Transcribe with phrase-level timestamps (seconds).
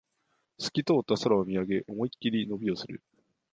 [0.57, 3.03] すき通った空を見上げ、思いっきり伸びをする